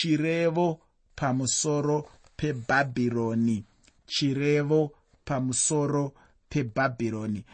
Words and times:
chirevo 0.00 0.80
pamusoro 1.14 2.08
pebhabhironi. 2.36 3.64
Chirevo 4.06 4.92
pamusoro 5.24 6.12
pebhabhironi. 6.48 7.44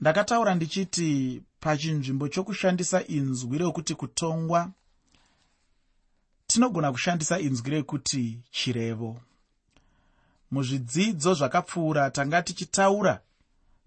Ndakataura 0.00 0.54
ndichiti 0.54 1.42
pachinzvimbo 1.60 2.28
chokushandisa 2.28 3.06
inzwi 3.06 3.58
rekuti 3.58 3.94
kutongwa 3.94 4.70
tinogona 6.46 6.92
kushandisa 6.92 7.38
inzwi 7.38 7.70
rekuti 7.70 8.38
chirevo. 8.50 9.20
Muzvidzidzo 10.50 11.34
zvakapfuura 11.34 12.10
tanga 12.10 12.42
tichitaura 12.42 13.20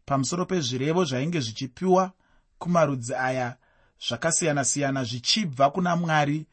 pamusoro 0.06 0.46
pezvirevo 0.46 1.06
zvainge 1.06 1.40
zvichipiwa 1.40 2.12
kumarudzi 2.60 3.16
aya 3.16 3.58
zvakasiyana-siyana 4.00 5.04
zvichibva 5.04 5.70
kuna 5.70 5.96
mwari 5.96 6.46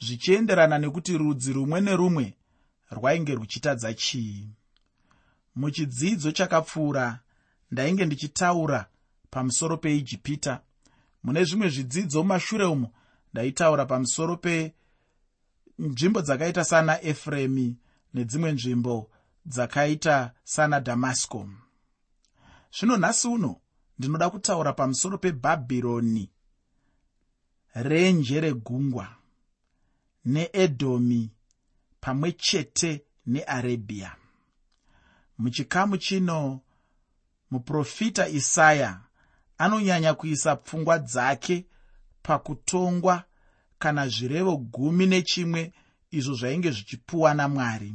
zvichienderana 0.00 0.78
nekuti 0.78 1.18
rudzi 1.18 1.52
rumwe 1.52 1.80
nerumwe 1.80 2.34
rwainge 2.90 3.34
ruchitadza 3.34 3.94
chii. 3.94 4.48
Muchidzidzo 5.56 6.32
chakapfuura 6.32 7.20
ndainge 7.70 8.04
ndichitaura 8.04 8.86
pamusoro 9.30 9.76
peijipita. 9.76 10.60
Mune 11.22 11.44
zvimwe 11.44 11.68
zvidzidzo 11.68 12.22
mumashure 12.22 12.64
umo 12.64 12.92
ndaitaura 13.32 13.86
pamusoro 13.86 14.36
penzvimbo 14.36 16.20
dzakaita 16.22 16.64
sana 16.64 17.02
efuremi 17.02 17.76
nedzimwe 18.14 18.52
nzvimbo 18.52 19.10
dzakaita 19.46 20.32
sana 20.44 20.80
dhamasco 20.80 21.48
zvino 22.72 22.96
nhasi 22.96 23.28
uno 23.28 23.60
ndinoda 23.98 24.30
kutaura 24.30 24.72
pamusoro 24.72 25.18
pebhabhironi 25.18 26.30
renje 27.74 28.40
regungwa 28.40 29.17
needhomi 30.32 31.22
pamwe 32.00 32.32
chete 32.32 32.90
nearabhia 33.26 34.10
muchikamu 35.38 35.96
chino 35.96 36.60
muprofita 37.50 38.28
isaya 38.28 39.00
anonyanya 39.58 40.14
kuisa 40.14 40.56
pfungwa 40.56 40.98
dzake 40.98 41.66
pakutongwa 42.22 43.24
kana 43.78 44.08
zvirevo 44.08 44.56
gumi 44.56 45.06
nechimwe 45.06 45.72
izvo 46.10 46.34
zvainge 46.34 46.70
zvichipuwa 46.70 47.34
namwari. 47.34 47.94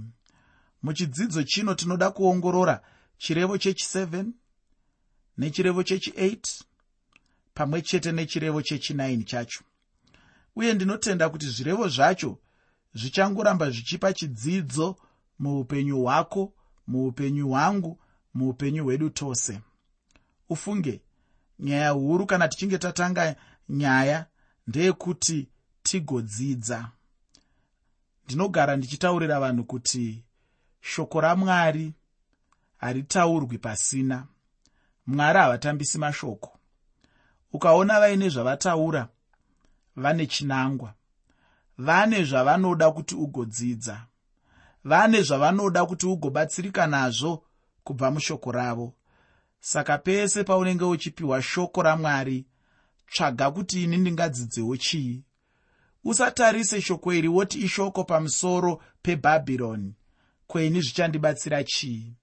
Muchidzidzo 0.83 1.43
chino 1.43 1.75
tinoda 1.75 2.11
kuongorora 2.11 2.81
chirevo 3.17 3.55
chechi7 3.55 4.25
nechirevo 5.37 5.81
chechi8 5.81 6.61
pamwe 7.53 7.81
chete 7.81 8.11
nechirevo 8.11 8.59
chechi9 8.61 9.23
chacho 9.23 9.63
uye 10.55 10.73
ndinotenda 10.73 11.29
kuti 11.29 11.47
zvirevo 11.49 11.87
zvacho 11.87 12.37
zvichangoramba 12.93 13.69
zvichipa 13.69 14.13
chidzidzo 14.13 14.95
muupenyu 15.39 16.01
hwako 16.01 16.53
muupenyu 16.87 17.47
hwangu 17.47 17.99
muupenyu 18.33 18.83
hwedu 18.83 19.09
tose. 19.09 19.61
Ufunge 20.49 21.01
nyaya 21.59 21.89
huru 21.89 22.25
kana 22.25 22.47
tichinge 22.47 22.77
tatanga 22.77 23.35
nyaya 23.69 24.25
ndeyekuti 24.67 25.49
tigodzidza. 25.83 26.89
Ndinogara 28.25 28.75
ndichitaurira 28.75 29.39
vanhu 29.39 29.63
kuti 29.63 30.23
shoko 30.81 31.21
ramwari 31.21 31.93
haritaurwi 32.77 33.57
pasina. 33.57 34.27
Mwari 35.07 35.39
havatambisi 35.39 35.97
mashoko. 35.97 36.59
Ukaona 37.53 37.99
vaine 37.99 38.29
zvavataura 38.29 39.07
vane 39.95 40.25
chinangwa 40.27 40.93
vane 41.77 42.23
zvavanoda 42.23 42.91
kuti 42.91 43.15
ugodzidza 43.15 44.05
vane 44.83 45.21
zvavanoda 45.21 45.85
kuti 45.85 46.05
ugobatsirika 46.05 46.87
nazvo 46.87 47.43
kubva 47.83 48.11
mushoko 48.11 48.51
ravo. 48.51 48.93
Saka 49.59 49.97
pese 49.97 50.43
paunenge 50.43 50.85
uchipiwa 50.85 51.41
shoko 51.41 51.81
ramwari 51.81 52.45
tsvaga 53.11 53.51
kuti 53.51 53.83
ini 53.83 53.97
ndingadzidzewo 53.97 54.77
chii. 54.77 55.23
Usatarise 56.03 56.81
shoko 56.81 57.13
iri 57.13 57.27
woti 57.27 57.59
ishoko 57.59 58.03
pamusoro 58.03 58.81
pebhabhironi 59.01 59.95
kweni 60.47 60.81
zvichandibatsira 60.81 61.63
chii? 61.63 62.13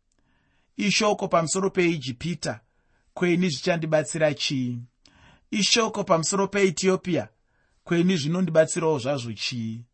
Ishoko 0.76 1.28
pamusoro 1.28 1.70
peijipita 1.70 2.60
kweni 3.14 3.48
zvichandibatsira 3.48 4.34
chii? 4.34 4.78
Ishoko 5.50 6.04
pamusoro 6.04 6.48
peethiopia 6.48 7.28
kweni 7.90 8.16
zvinondibatsirawo 8.16 8.98
zvazvo 8.98 9.32
chii? 9.32 9.84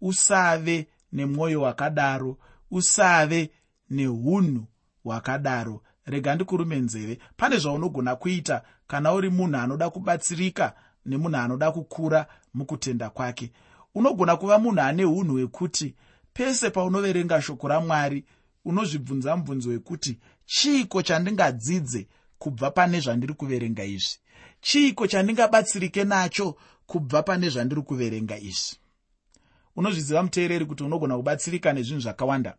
Usave 0.00 0.86
nemwoyo 1.12 1.62
wakadaro 1.62 2.38
usave 2.70 3.50
neunhu 3.90 4.66
hwakadaro 5.04 5.82
rega 6.06 6.34
ndikurume 6.34 6.76
nzeve. 6.76 7.18
Pane 7.36 7.58
zvaunogona 7.58 8.16
kuita 8.16 8.62
kana 8.86 9.12
uri 9.12 9.30
munhu 9.30 9.56
anoda 9.56 9.90
kubatsirika 9.90 10.74
nemunhu 11.06 11.36
anoda 11.36 11.72
kukura 11.72 12.26
mukutenda 12.54 13.10
kwake. 13.10 13.52
Unogona 13.94 14.36
kuva 14.36 14.58
munhu 14.58 14.80
ane 14.80 15.04
unhu 15.04 15.32
hwekuti 15.32 15.94
pese 16.32 16.70
paunoverenga 16.70 17.42
shoko 17.42 17.68
ramwari 17.68 18.24
unozvibvunza 18.64 19.36
mubvunzo 19.36 19.70
wekuti 19.70 20.18
chiiko 20.46 21.02
chandingadzidze 21.02 22.06
kubva 22.42 22.70
pane 22.70 23.00
zvandiri 23.00 23.34
kuverenga 23.34 23.84
izvi. 23.84 24.18
Chiiko 24.60 25.06
chandingabatsirike 25.06 26.04
nacho 26.04 26.56
kubva 26.86 27.22
pane 27.22 27.48
zvandiri 27.48 27.82
kuverenga 27.82 28.36
izvi? 28.36 28.76
Unozviziva 29.76 30.22
muteereri 30.22 30.66
kuti 30.66 30.84
unogona 30.84 31.16
kubatsirika 31.16 31.72
nezvinhu 31.72 32.00
zvakawanda? 32.00 32.54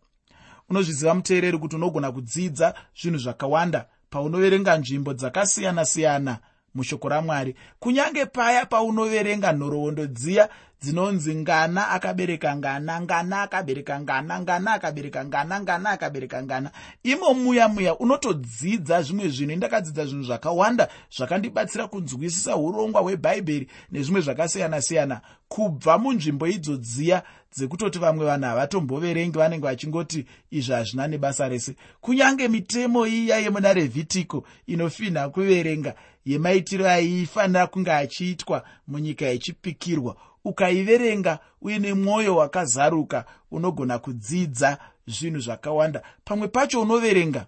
Unozviziva 0.70 1.14
muteereri 1.14 1.58
kuti 1.58 1.76
unogona 1.76 2.12
kudzidza 2.12 2.74
zvinhu 3.02 3.18
zvakawanda 3.18 3.86
paunoverenga 4.10 4.78
nzvimbo 4.78 5.14
dzakasiyana-siyana 5.14 6.40
mushoko 6.74 7.10
ramwari? 7.10 7.56
Kunyange 7.80 8.26
paya 8.26 8.66
paunoverenga 8.66 9.52
nhoroondo 9.54 10.08
dziya 10.08 10.50
dzinonzi 10.84 11.36
ngana 11.36 11.90
akabereka 11.90 12.56
ngana 12.56 13.02
ngana 13.02 13.42
akabereka 13.42 14.00
ngana 14.00 14.42
ngana 14.42 14.74
akabereka 14.74 15.26
ngana 15.26 15.62
ngana 15.62 15.90
akabereka 15.90 16.44
ngana. 16.44 16.72
Imo 17.04 17.34
muya 17.34 17.68
muya 17.68 17.98
unotodzidza 17.98 19.02
zvimwe 19.02 19.30
zvinhu 19.30 19.54
indakadzidza 19.54 20.06
zvinhu 20.06 20.24
zvakawanda 20.24 20.88
zvakandibatsira 21.18 21.88
kunzwisisa 21.88 22.56
urongwa 22.56 23.02
hwebhaibheri 23.02 23.68
nezvimwe 23.92 24.22
zvakasiyana-siyana 24.22 25.22
kubva 25.48 25.98
munzvimbo 25.98 26.48
idzo 26.48 26.78
dziya 26.78 27.24
dzekutoti 27.56 28.00
vamwe 28.00 28.26
vanhu 28.26 28.46
havatomboverengi 28.46 29.38
vanenge 29.38 29.68
vachingoti 29.68 30.26
izvi 30.52 30.74
hazvina 30.74 31.08
nebasa 31.08 31.50
rese. 31.50 31.76
Kunyange 32.02 32.48
mitemo 32.48 33.08
iya 33.08 33.38
yemuna 33.38 33.74
revhitiko 33.74 34.44
inofinha 34.68 35.30
kuverenga 35.30 35.96
yemaitiro 36.26 36.90
aifanira 36.90 37.68
kunge 37.68 37.92
achiitwa 37.92 38.64
munyika 38.88 39.26
yechipikirwa 39.26 40.16
ukaiverenga 40.46 41.40
uine 41.62 41.94
mwoyo 41.94 42.36
wakazaruka 42.36 43.26
unogona 43.52 44.00
kudzidza 44.00 44.78
zvinhu 45.08 45.40
zvakawanda. 45.40 46.04
Pamwe 46.26 46.48
pacho 46.48 46.82
unoverenga 46.82 47.46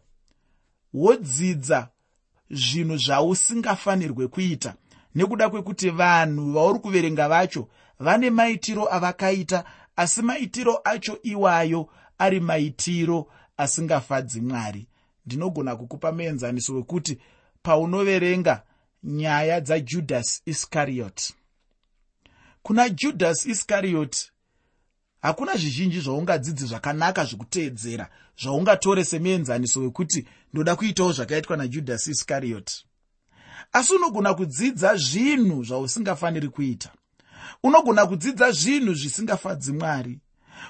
wodzidza 0.94 1.88
zvinhu 2.50 2.98
zvausingafanirwe 2.98 4.28
kuita. 4.28 4.74
Nekuda 5.16 5.50
kwekuti 5.50 5.90
vanhu 5.90 6.52
vauri 6.52 6.80
kuverenga 6.80 7.30
vacho 7.30 7.68
vane 8.00 8.30
maitiro 8.30 8.94
avakaita 8.94 9.64
asi 9.96 10.22
maitiro 10.22 10.82
acho 10.84 11.20
iwayo 11.24 11.90
ari 12.18 12.40
maitiro 12.40 13.28
asingafadzi 13.58 14.42
mwari. 14.42 14.88
Ndinogona 15.26 15.76
kukupa 15.76 16.12
muenzaniso 16.12 16.76
wekuti 16.76 17.18
paunoverenga 17.64 18.64
nyaya 19.04 19.62
dzajudhasi 19.62 20.42
iskarioti 20.46 21.36
kuna 22.66 22.90
judhasi 22.90 23.50
iskarioti 23.50 24.32
hakuna 25.22 25.56
zvizhinji 25.56 26.00
zvaungadzidzi 26.00 26.66
zvakanaka 26.66 27.26
zvekuteedzera 27.26 28.10
zvaungatore 28.42 29.04
semuenzaniso 29.04 29.82
wekuti 29.82 30.28
ndoda 30.54 30.76
kuitawo 30.76 31.12
zvakaitwa 31.12 31.58
najudhasi 31.58 32.12
iskarioti. 32.12 32.86
Asi 33.72 33.94
unogona 33.94 34.34
kudzidza 34.34 34.96
zvinhu 34.96 35.64
zvausingafaniri 35.64 36.50
kuita. 36.50 36.92
Unogona 37.64 38.06
kudzidza 38.06 38.52
zvinhu 38.52 38.94
zvisingafadzi 38.94 39.74
mwari. 39.74 40.20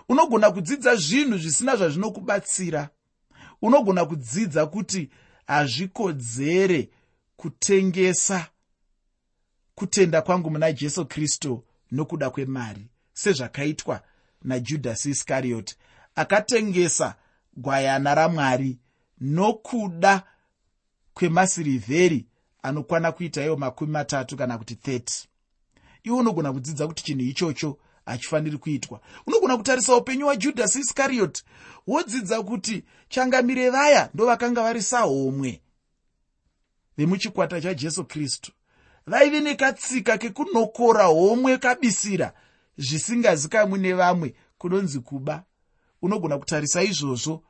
Unogona 0.10 0.52
kudzidza 0.52 0.96
zvinhu 0.96 1.38
zvisina 1.38 1.76
zvazvinokubatsira. 1.76 2.90
Unogona 3.62 4.06
kudzidza 4.06 4.66
kuti 4.66 5.10
hazvikodzere 5.48 6.90
kutengesa 7.36 8.48
kutenda 9.76 10.22
kwangu 10.22 10.50
muna 10.50 10.72
jesu 10.72 11.06
kristu 11.06 11.64
nokuda 11.96 12.30
kwemari 12.30 12.88
sezvakaitwa 13.14 14.02
najudhasi 14.42 15.10
iskarioti 15.10 15.76
akatengesa 16.16 17.16
gwayana 17.58 18.16
ramwari 18.16 18.78
nokuda 19.22 20.24
kwemasirivheri 21.14 22.26
anokwana 22.64 23.12
kuita 23.12 23.46
iwo 23.46 23.58
makumi 23.58 23.92
matatu 23.92 24.38
kana 24.38 24.58
kuti 24.58 24.74
30 24.74 25.26
iwe 26.04 26.18
unogona 26.18 26.54
kudzidza 26.54 26.88
kuti 26.88 27.04
chinhu 27.04 27.22
ichocho 27.22 27.78
hachifaniri 28.06 28.58
kuitwa. 28.58 29.02
Unogona 29.28 29.58
kutarisa 29.58 29.96
upenyu 29.96 30.26
hwajudhasi 30.26 30.80
iskarioti 30.80 31.44
wodzidza 31.88 32.44
kuti 32.44 32.84
changamire 33.10 33.70
vaya 33.70 34.10
ndo 34.14 34.26
vakanga 34.26 34.62
vari 34.64 34.82
sahomwe 34.82 35.62
vemuchikwata 36.98 37.62
chajesu 37.62 38.06
kristu 38.06 38.52
vaive 39.08 39.40
nekatsika 39.40 40.18
kekunokora 40.18 41.06
homwe 41.06 41.58
kabisira 41.58 42.34
zvisingazikamwi 42.78 43.80
nevamwe 43.80 44.34
kunonzi 44.58 45.00
kuba. 45.00 45.44
Unogona 46.02 46.38
kutarisa 46.38 46.84
izvozvo 46.84 47.44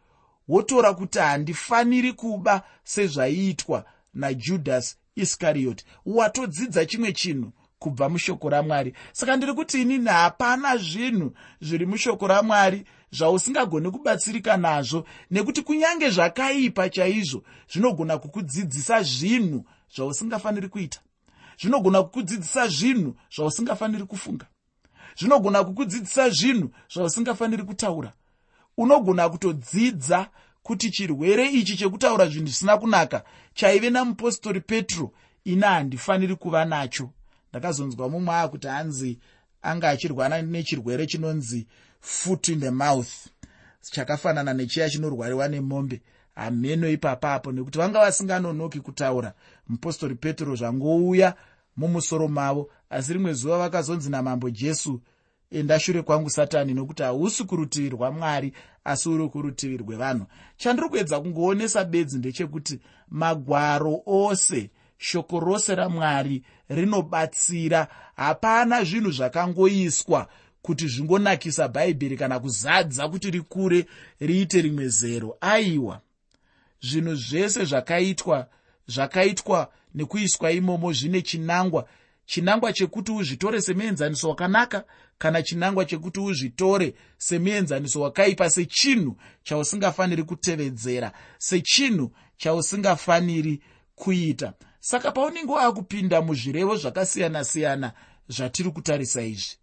wotora 0.47 0.93
kuti 0.93 1.19
handifaniri 1.19 2.13
kuba 2.13 2.63
sezvaiitwa 2.83 3.85
najudhasi 4.13 4.95
iskarioti. 5.15 5.85
Watodzidza 6.05 6.85
chimwe 6.85 7.11
chinhu 7.13 7.51
kubva 7.79 8.09
mushoko 8.09 8.49
ramwari. 8.49 8.93
Saka 9.11 9.35
ndiri 9.35 9.53
kuti 9.53 9.81
inini 9.81 10.09
hapana 10.09 10.77
zvinhu 10.77 11.31
zviri 11.61 11.85
mushoko 11.85 12.27
ramwari 12.27 12.85
zvausingagoni 13.11 13.91
kubatsirika 13.91 14.57
nazvo 14.57 15.05
nekuti 15.31 15.61
kunyange 15.61 16.09
zvakaipa 16.09 16.89
chaizvo 16.89 17.43
zvinogona 17.71 18.17
kukudzidzisa 18.17 19.03
zvinhu 19.03 19.65
zvausingafaniri 19.95 20.67
kuita 20.67 20.99
zvinogona 21.61 22.03
kukudzidzisa 22.03 22.67
zvinhu 22.67 23.15
zvausingafaniri 23.35 24.03
kufunga. 24.03 24.45
Zvinogona 25.19 25.63
kukudzidzisa 25.63 26.29
zvinhu 26.29 26.69
zvausingafaniri 26.93 27.63
kutaura. 27.63 28.13
Unogona 28.77 29.29
kutodzidza 29.29 30.27
kuti 30.63 30.91
chirwere 30.91 31.49
ichi 31.49 31.77
chekutaura 31.77 32.27
zvinhu 32.27 32.47
zvisina 32.47 32.77
kunaka 32.77 33.23
chaive 33.53 33.89
namupostori 33.89 34.61
petro 34.61 35.11
ina 35.45 35.67
handifaniri 35.67 36.35
kuva 36.35 36.65
nacho. 36.65 37.09
Ndakazonzwa 37.49 38.09
mumwe 38.09 38.35
akuti 38.35 38.67
hanzi 38.67 39.19
anga 39.61 39.89
achirwara 39.89 40.41
nechirwere 40.41 41.07
chinonzi 41.07 41.67
foot 42.01 42.47
in 42.47 42.59
the 42.59 42.71
mouth. 42.71 43.27
Chakafanana 43.81 44.53
nechiya 44.53 44.89
chinorwariwa 44.89 45.47
nemombe. 45.47 46.01
Hameno 46.35 46.89
ipapapo 46.89 47.51
nekuti 47.51 47.77
vanga 47.77 47.99
vasinganonoki 47.99 48.79
kutaura 48.79 49.33
mupostori 49.67 50.15
petro 50.15 50.55
zvangouya 50.55 51.35
mumusoro 51.77 52.27
mavo. 52.27 52.69
Asi 52.89 53.13
rimwe 53.13 53.33
zuva 53.33 53.57
vakazonzi 53.57 54.09
namambo 54.09 54.49
jesu 54.49 55.01
enda 55.51 55.79
shure 55.79 56.01
kwangu 56.01 56.29
satani 56.29 56.73
nokuti 56.73 57.03
hausi 57.03 57.43
kurutivi 57.43 57.89
rwamwari 57.89 58.53
asi 58.83 59.09
uri 59.09 59.29
kurutivi 59.29 59.77
rwevanhu. 59.77 60.25
Chandiri 60.57 60.89
kuedza 60.89 61.19
kungoonesa 61.19 61.85
bedzi 61.85 62.17
ndechekuti 62.17 62.79
magwaro 63.09 64.01
ose 64.05 64.69
shoko 64.97 65.39
rose 65.39 65.75
ramwari 65.75 66.43
rinobatsira. 66.69 67.87
Hapana 68.15 68.83
zvinhu 68.83 69.11
zvakangoiswa 69.11 70.27
kuti 70.61 70.87
zvingonakisa 70.87 71.67
bhaibheri 71.67 72.17
kana 72.17 72.39
kuzadza 72.39 73.09
kuti 73.09 73.31
rikure 73.31 73.85
riite 74.19 74.61
rimwe 74.61 74.87
zero. 74.87 75.37
Aiwa! 75.41 76.01
Zvinhu 76.81 77.15
zvese 77.15 77.65
zvakaitwa 77.65 78.47
zvakaitwa 78.87 79.71
nekuiswa 79.95 80.51
imomo 80.51 80.93
zvine 80.93 81.21
chinangwa. 81.21 81.87
Chinangwa 82.25 82.73
chekuti 82.73 83.11
uzvitore 83.11 83.61
semuenzaniso 83.61 84.29
wakanaka 84.29 84.83
kana 85.17 85.43
chinangwa 85.43 85.85
chekuti 85.85 86.19
uzvitore 86.19 86.95
semuenzaniso 87.17 88.01
wakaipa 88.01 88.49
sechinhu 88.49 89.17
chausingafaniri 89.43 90.23
kutevedzera 90.23 91.11
sechinhu 91.37 92.11
chausingafaniri 92.37 93.61
kuita. 93.95 94.53
Saka 94.79 95.11
paunenge 95.11 95.51
waakupinda 95.51 96.21
muzvirevo 96.21 96.75
zvakasiyana-siyana 96.75 97.93
zvatiri 98.27 98.71
kutarisa 98.71 99.21
izvi 99.21 99.57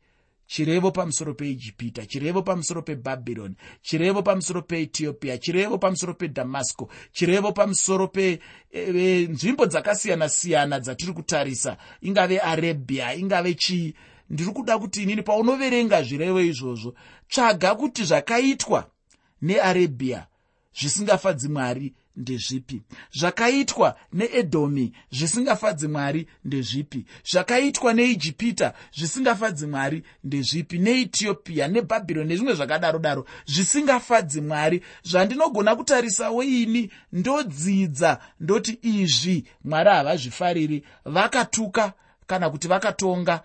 chirevo 0.52 0.90
pamusoro 0.90 1.34
peijipita 1.34 2.04
chirevo 2.04 2.42
pamusoro 2.42 2.82
pebhabhironi 2.82 3.54
chirevo 3.80 4.22
pamusoro 4.22 4.62
peethiopia 4.62 5.38
chirevo 5.38 5.78
pamusoro 5.78 6.14
pedhamasco 6.14 6.90
chirevo 7.10 7.52
pamusoro 7.52 8.08
penzvimbo 8.08 9.62
e, 9.62 9.66
e, 9.66 9.68
dzakasiyana-siyana 9.68 10.80
dzatiri 10.80 11.12
kutarisa. 11.12 11.76
Ingave 12.02 12.38
arabia 12.38 13.14
ingave 13.14 13.54
chii 13.54 13.94
ndiri 14.30 14.52
kuda 14.52 14.78
kuti 14.78 15.02
inini 15.02 15.22
paunoverenga 15.22 16.02
zvirevo 16.02 16.40
izvozvo 16.40 16.94
tsvaga 17.28 17.74
kuti 17.74 18.04
zvakaitwa 18.04 18.90
nearabia 19.42 20.26
zvisingafadzi 20.74 21.48
mwari 21.48 21.94
ndezvipi. 22.16 22.82
Zvakaitwa 23.12 23.96
needhomi 24.12 24.92
zvisingafadzi 25.12 25.88
mwari 25.88 26.26
ndezvipi. 26.44 27.04
Zvakaitwa 27.30 27.92
neijipita 27.92 28.74
zvisingafadzi 28.96 29.66
mwari 29.66 30.02
ndezvipi. 30.24 30.78
Neetiopia 30.78 31.68
nebhabhironi 31.68 32.28
nezvimwe 32.28 32.54
zvakadaro 32.54 32.98
daro 32.98 33.26
zvisingafadzi 33.46 34.40
mwari. 34.40 34.82
Zvandinogona 35.04 35.76
kutarisawo 35.76 36.42
ini 36.42 36.90
ndodzidza 37.12 38.18
ndoti 38.40 38.78
izvi 38.82 39.44
mwari 39.64 39.90
havazvifariri. 39.90 40.84
Vakatuka 41.04 41.92
kana 42.26 42.50
kuti 42.50 42.68
vakatonga 42.68 43.42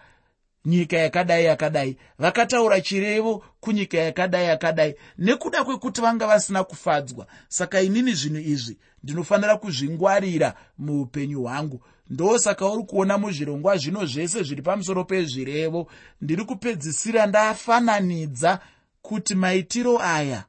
nyika 0.68 0.98
yakadai 0.98 1.46
yakadai. 1.46 1.98
Vakataura 2.20 2.82
chirevo 2.82 3.44
kunyika 3.60 3.98
yakadai 3.98 4.46
yakadai. 4.46 4.96
Nekuda 5.18 5.64
kwekuti 5.64 6.02
vanga 6.02 6.28
vasina 6.28 6.64
kufadzwa. 6.64 7.28
Saka 7.48 7.82
inini 7.82 8.14
zvinhu 8.14 8.40
izvi 8.40 8.78
ndinofanira 9.04 9.58
kuzvingwarira 9.58 10.54
muupenyu 10.78 11.42
hwangu. 11.42 11.82
Ndosaka 12.10 12.70
uri 12.70 12.84
kuona 12.84 13.18
muzvirongwa 13.18 13.78
zvino 13.78 14.06
zvese 14.06 14.44
zviri 14.44 14.62
pamusoro 14.62 15.04
pezvirevo. 15.04 15.92
Ndiri 16.22 16.44
kupedzisira 16.44 17.26
ndafananidza 17.26 18.60
kuti 19.02 19.36
maitiro 19.36 20.02
aya 20.02 20.44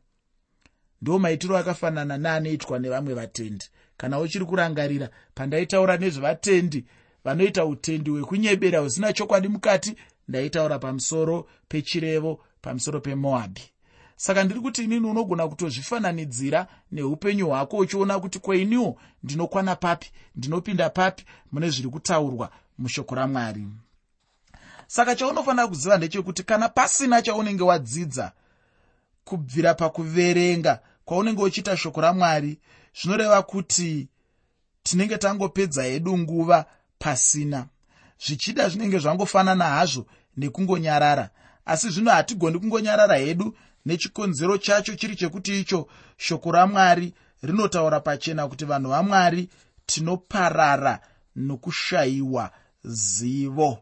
ndo 1.02 1.18
maitiro 1.18 1.56
akafanana 1.56 2.18
neanoitwa 2.18 2.78
nevamwe 2.78 3.14
vatendi. 3.14 3.66
Kana 3.96 4.18
uchiri 4.20 4.44
kurangarira 4.44 5.08
pandaitaura 5.34 5.96
nezvevatendi 5.96 6.84
vanoita 7.28 7.66
utendi 7.66 8.10
hwekunyebera 8.10 8.78
husina 8.78 9.12
chokwadi 9.12 9.48
mukati 9.48 9.94
ndaitaura 10.28 10.78
pamusoro 10.78 11.48
pechirevo 11.68 12.40
pamusoro 12.60 13.00
pemoabhi 13.00 13.62
saka 14.16 14.44
ndiri 14.44 14.60
kuti 14.60 14.84
inini 14.84 15.06
unogona 15.06 15.48
kutozvifananidzira 15.48 16.66
neupenyu 16.92 17.46
hwako 17.46 17.76
uchiona 17.76 18.20
kuti 18.20 18.38
kweiniwo 18.38 19.00
ndinokwana 19.22 19.76
papi 19.76 20.10
ndinopinda 20.36 20.90
papi 20.90 21.24
mune 21.52 21.70
zviri 21.70 21.88
kutaurwa 21.88 22.50
mushoko 22.78 23.14
ramwari. 23.14 23.66
Saka 24.86 25.16
chaunofanira 25.16 25.68
kuziva 25.68 25.96
ndechekuti 25.96 26.42
kana 26.42 26.68
pasina 26.68 27.22
chaunenge 27.22 27.62
wadzidza 27.62 28.32
kubvira 29.24 29.74
pakuverenga 29.74 30.80
kwaunenge 31.04 31.42
uchiita 31.42 31.76
shoko 31.76 32.00
ramwari 32.00 32.58
zvinoreva 33.00 33.42
kuti 33.42 34.08
tinenge 34.82 35.18
tangopedza 35.18 35.82
hedu 35.82 36.18
nguva 36.18 36.66
pasina. 36.98 37.66
Zvichida 38.26 38.68
zvinenge 38.68 38.98
zvangofanana 38.98 39.64
hazvo 39.64 40.06
nekungonyarara. 40.36 41.30
Asi 41.66 41.90
zvino 41.90 42.10
hatigoni 42.10 42.58
kungonyarara 42.58 43.16
hedu 43.16 43.56
nechikonzero 43.86 44.58
chacho 44.58 44.94
chiri 44.96 45.16
chekuti 45.16 45.60
icho 45.60 45.88
shoko 46.16 46.52
ramwari 46.52 47.14
rinotaura 47.42 48.00
pachena 48.00 48.48
kuti 48.48 48.64
vanhu 48.64 48.90
vamwari 48.90 49.48
tinoparara 49.86 51.00
nokushayiwa 51.36 52.50
zivo. 52.84 53.78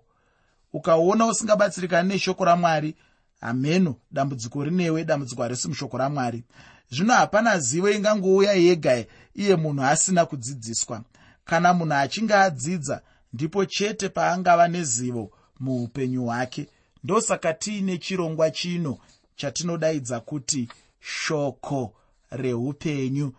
Ukaona 0.73 1.26
usingabatsirikani 1.26 2.08
neshoko 2.08 2.44
ramwari 2.44 2.94
hameno 3.40 3.94
dambudziko 4.11 4.64
rinewe 4.64 5.04
dambudziko 5.04 5.42
harisi 5.42 5.68
mushoko 5.68 5.99
ramwari. 5.99 6.44
Zvino 6.90 7.14
hapana 7.14 7.58
zivo 7.58 7.90
ingangouya 7.90 8.52
yega 8.52 9.04
iye 9.35 9.56
munhu 9.56 9.85
asina 9.85 10.26
kudzidziswa 10.26 11.02
kana 11.46 11.74
munhu 11.74 11.94
achinge 11.94 12.34
adzidza 12.34 13.02
ndipo 13.32 13.64
chete 13.64 14.08
paangava 14.08 14.68
nezivo 14.68 15.30
muupenyu 15.60 16.24
hwake. 16.24 16.68
Ndosaka 17.04 17.54
tiine 17.54 17.98
chirongwa 17.98 18.50
chino 18.50 18.98
chatinodaidza 19.36 20.20
kuti 20.20 20.68
shoko 21.00 21.94
reupenyu. 22.30 23.32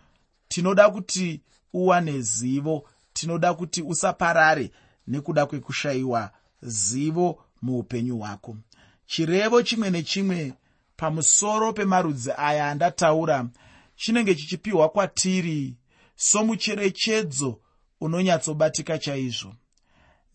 Tinoda 0.47 0.89
kuti 0.89 1.41
uwane 1.73 2.21
zivo 2.21 2.89
tinoda 3.13 3.53
kuti 3.53 3.81
usaparare 3.81 4.71
nekuda 5.07 5.45
kwekushayiwa 5.45 6.31
zivo 6.61 7.43
muupenyu 7.61 8.17
hwako. 8.17 8.57
Chirevo 9.05 9.61
chimwe 9.63 9.89
nechimwe 9.89 10.53
pamusoro 10.97 11.73
pemarudzi 11.73 12.31
aya 12.37 12.69
andataura 12.69 13.45
chinenge 13.95 14.35
chichipiwa 14.35 14.89
kwatiri 14.89 15.75
somucherechedzo 16.15 17.59
unonyatsobatika 18.01 18.97
chaizvo. 18.97 19.55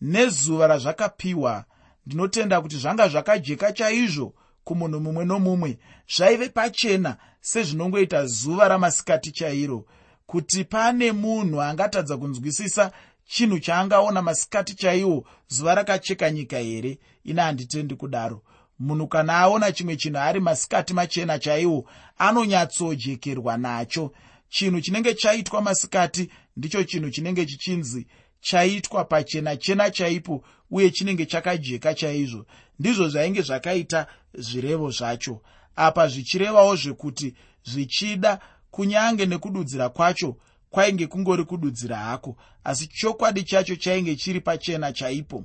Nezuva 0.01 0.67
razvakapiwa 0.67 1.65
ndinotenda 2.05 2.61
kuti 2.61 2.77
zvanga 2.77 3.07
zvakajeka 3.07 3.71
chaizvo 3.71 4.33
kumunhu 4.63 4.99
mumwe 4.99 5.25
nomumwe 5.25 5.79
zvaive 6.15 6.49
pachena 6.49 7.17
sezvinongoita 7.41 8.25
zuva 8.25 8.67
ramasikati 8.67 9.31
chairo 9.31 9.85
kuti 10.25 10.63
pane 10.63 11.11
munhu 11.11 11.61
angatadza 11.61 12.17
kunzwisisa 12.17 12.91
chinhu 13.25 13.59
chaangaona 13.59 14.21
masikati 14.21 14.75
chaiwo 14.75 15.25
zuva 15.47 15.75
rakacheka 15.75 16.31
nyika 16.31 16.57
here? 16.57 16.99
Ina 17.23 17.43
handitendi 17.43 17.95
kudaro. 17.95 18.41
Munhu 18.79 19.07
kana 19.07 19.37
aona 19.37 19.71
chimwe 19.71 19.95
chinhu 19.95 20.19
ari 20.19 20.39
masikati 20.39 20.93
machena 20.93 21.39
chaiwo 21.39 21.89
anonyatsojekerwa 22.17 23.57
nacho. 23.57 24.11
Chinhu 24.49 24.81
chinenge 24.81 25.13
chaitwa 25.13 25.61
masikati 25.61 26.29
ndicho 26.57 26.83
chinhu 26.83 27.09
chinenge 27.09 27.45
chichinzi 27.45 28.07
chaitwa 28.41 29.05
pachena 29.05 29.57
chena 29.57 29.91
chaipo 29.91 30.43
uye 30.71 30.91
chinenge 30.91 31.25
chakajeka 31.25 31.93
chaizvo. 31.93 32.45
Ndizvo 32.79 33.09
zvainge 33.09 33.41
zvakaita 33.41 34.07
zvirevo 34.33 34.91
zvacho. 34.91 35.41
Apa 35.75 36.07
zvichirevawo 36.07 36.75
zvekuti 36.75 37.35
zvichida 37.63 38.39
kunyange 38.71 39.25
nekududzira 39.25 39.89
kwacho 39.89 40.37
kwainge 40.69 41.07
kungori 41.07 41.43
kududzira 41.43 41.97
hako 41.97 42.37
asi 42.63 42.87
chokwadi 42.87 43.43
chacho 43.43 43.75
chainge 43.75 44.15
chiri 44.15 44.39
pachena 44.39 44.93
chaipo. 44.93 45.43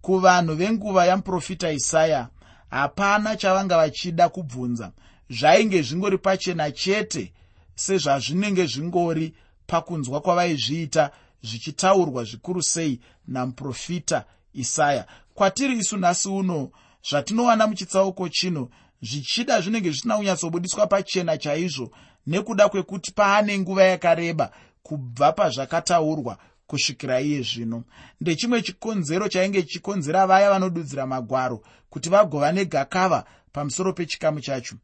Kuvanhu 0.00 0.54
venguva 0.54 1.06
yamuprofita 1.06 1.72
isaya 1.72 2.28
hapana 2.70 3.36
chavanga 3.36 3.76
vachida 3.76 4.28
kubvunza. 4.28 4.92
Zvainge 5.30 5.82
zvingori 5.82 6.18
pachena 6.18 6.70
chete 6.70 7.32
sezvazvinenge 7.74 8.66
zvingori 8.66 9.34
pakunzwa 9.66 10.20
kwavaizviita 10.20 11.10
zvichitaurwa 11.42 12.24
zvikuru 12.24 12.62
sei 12.62 13.00
namuprofita 13.28 14.24
isaya. 14.54 15.06
Kwatiri 15.34 15.78
isu 15.78 15.96
nhasi 15.96 16.28
uno 16.28 16.70
zvatinowana 17.10 17.66
muchitsauko 17.66 18.28
chino 18.28 18.68
zvichida 19.02 19.60
zvinenge 19.60 19.90
zvisina 19.90 20.16
kunyatsobudiswa 20.16 20.86
pachena 20.86 21.38
chaizvo 21.38 21.90
nekuda 22.26 22.68
kwekuti 22.68 23.12
paane 23.12 23.58
nguva 23.58 23.84
yakareba 23.84 24.50
kubva 24.82 25.32
pazvakataurwa 25.32 26.38
kusvikira 26.66 27.20
iye 27.20 27.42
zvino. 27.42 27.84
Ndechimwe 28.20 28.62
chikonzero 28.62 29.28
chainge 29.28 29.62
chichikonzera 29.62 30.26
vaya 30.26 30.50
vanodudzira 30.50 31.06
magwaro 31.06 31.62
kuti 31.90 32.08
vagova 32.08 32.52
negakava 32.52 33.24
pamusoro 33.52 33.92
pechikamu 33.92 34.40
chacho. 34.40 34.76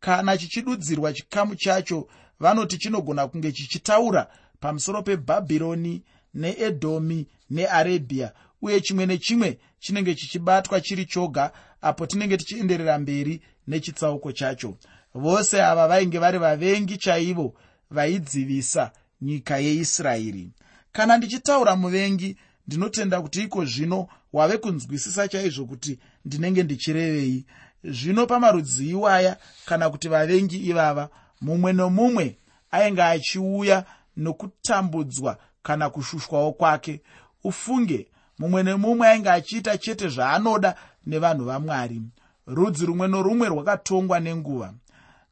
Kana 0.00 0.38
chichidudzirwa 0.38 1.12
chikamu 1.12 1.54
chacho 1.56 2.08
vanoti 2.40 2.78
chinogona 2.78 3.28
kunge 3.28 3.52
chichitaura 3.52 4.26
pamusoro 4.60 5.02
pebhabhironi 5.02 6.02
needhomi 6.34 7.26
nearabhia 7.50 8.32
uye 8.62 8.80
chimwe 8.80 9.06
nechimwe 9.06 9.58
chinenge 9.80 10.14
chichibatwa 10.14 10.80
chiri 10.80 11.04
choga 11.04 11.52
apo 11.82 12.06
tinenge 12.06 12.36
tichienderera 12.36 12.98
mberi 12.98 13.42
nechitsauko 13.66 14.32
chacho. 14.32 14.76
Vose 15.14 15.62
ava 15.62 15.88
vainge 15.88 16.18
vari 16.18 16.38
vavengi 16.38 16.96
chaivo 16.96 17.54
vaidzivisa 17.90 18.90
nyika 19.22 19.58
yeisraeri. 19.58 20.50
Kana 20.92 21.16
ndichitaura 21.16 21.76
muvengi 21.76 22.36
ndinotenda 22.66 23.22
kuti 23.22 23.42
iko 23.42 23.64
zvino 23.64 24.08
wave 24.32 24.56
kunzwisisa 24.56 25.28
chaizvo 25.28 25.64
kuti 25.64 25.98
ndinenge 26.24 26.62
ndichirevei. 26.62 27.44
Zvino 27.84 28.26
pamarudzi 28.26 28.90
iwaya 28.90 29.36
kana 29.64 29.90
kuti 29.90 30.08
vavengi 30.08 30.56
ivava 30.56 31.08
mumwe 31.40 31.72
nomumwe 31.72 32.38
ainge 32.70 33.02
achiuya 33.02 33.84
nokutambudzwa 34.16 35.38
kana 35.62 35.90
kushushwawo 35.90 36.52
kwake. 36.52 37.00
Ufunge 37.44 38.08
mumwe 38.38 38.62
nemumwe 38.62 39.08
ainge 39.08 39.30
achiita 39.30 39.78
chete 39.78 40.08
zvaanoda 40.08 40.74
nevanhu 41.06 41.44
vamwari. 41.44 42.02
Rudzi 42.46 42.86
rumwe 42.86 43.08
norumwe 43.08 43.48
rwakatongwa 43.48 44.20
nenguva. 44.20 44.74